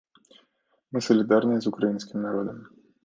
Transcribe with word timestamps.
Мы 0.95 0.99
салідарныя 1.07 1.59
з 1.67 1.75
украінскім 1.75 2.27
народам! 2.29 2.57